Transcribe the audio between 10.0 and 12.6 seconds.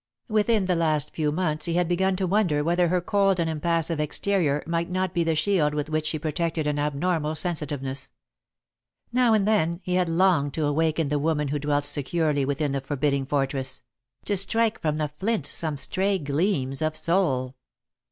longed to awaken the woman who dwelt securely